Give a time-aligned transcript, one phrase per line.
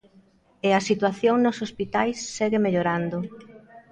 [0.67, 3.17] E a situación nos hospitais segue mellorando.